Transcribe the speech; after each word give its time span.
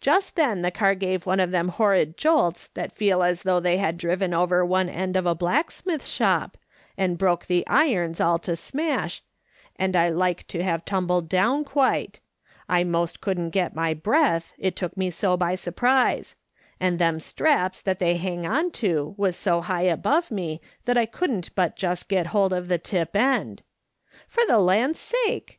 Just 0.00 0.34
then 0.34 0.62
the 0.62 0.70
car 0.70 0.94
gave 0.94 1.26
one 1.26 1.40
of 1.40 1.50
them 1.50 1.68
horrid 1.68 2.16
jolts 2.16 2.68
that 2.68 2.90
feel 2.90 3.22
as 3.22 3.42
though 3.42 3.60
they 3.60 3.76
had 3.76 3.98
driven 3.98 4.32
over 4.32 4.64
one 4.64 4.88
end 4.88 5.14
of 5.14 5.26
a 5.26 5.34
black 5.34 5.70
smith's 5.70 6.08
shop, 6.08 6.56
and 6.96 7.18
broke 7.18 7.44
the 7.44 7.66
irons 7.66 8.18
all 8.18 8.38
to 8.38 8.56
smash, 8.56 9.22
and 9.76 9.94
I 9.94 10.08
like 10.08 10.46
to 10.46 10.62
have 10.62 10.86
tumbled 10.86 11.28
down 11.28 11.64
quite; 11.64 12.20
I 12.66 12.82
most 12.82 13.20
couldn't 13.20 13.50
get 13.50 13.76
my 13.76 13.92
breath, 13.92 14.54
it 14.56 14.74
took 14.74 14.96
me 14.96 15.10
so 15.10 15.36
by 15.36 15.54
surprise; 15.54 16.34
and 16.80 16.98
thcui 16.98 17.20
straps 17.20 17.82
that 17.82 17.98
they 17.98 18.16
hang 18.16 18.46
on 18.46 18.70
to, 18.70 19.12
was 19.18 19.36
so 19.36 19.60
high 19.60 19.82
above 19.82 20.30
me 20.30 20.62
that 20.86 20.96
I 20.96 21.04
couldn't 21.04 21.54
but 21.54 21.76
just 21.76 22.08
get 22.08 22.28
hold 22.28 22.54
of 22.54 22.68
the 22.68 22.78
tip 22.78 23.14
end.' 23.14 23.62
For 24.28 24.46
the 24.46 24.60
land's 24.60 25.00
sake 25.00 25.46